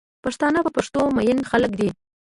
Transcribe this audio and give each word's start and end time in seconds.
پښتانه 0.23 0.59
په 0.65 0.71
پښتو 0.77 0.99
مئین 1.15 1.39
خلک 1.49 1.71
دی 1.79 1.89